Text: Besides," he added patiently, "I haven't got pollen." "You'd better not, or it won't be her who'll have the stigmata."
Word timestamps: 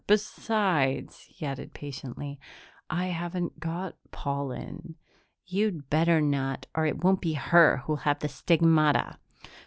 Besides," 0.07 1.19
he 1.29 1.45
added 1.45 1.75
patiently, 1.75 2.39
"I 2.89 3.09
haven't 3.09 3.59
got 3.59 3.97
pollen." 4.09 4.95
"You'd 5.45 5.91
better 5.91 6.19
not, 6.19 6.65
or 6.73 6.87
it 6.87 7.03
won't 7.03 7.21
be 7.21 7.33
her 7.33 7.83
who'll 7.85 7.97
have 7.97 8.17
the 8.17 8.27
stigmata." 8.27 9.19